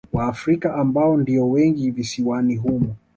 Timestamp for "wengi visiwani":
1.49-2.55